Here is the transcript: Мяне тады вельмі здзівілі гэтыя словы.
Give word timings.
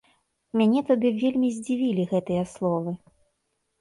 Мяне 0.61 0.81
тады 0.87 1.11
вельмі 1.23 1.49
здзівілі 1.57 2.03
гэтыя 2.15 2.43
словы. 2.55 2.91